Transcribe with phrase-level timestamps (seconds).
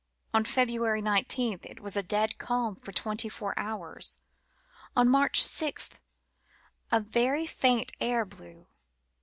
[0.33, 4.17] On February 19 it was a dead calm for twenty four hours.
[4.95, 6.01] On March 6
[6.91, 8.65] a very faint air blew.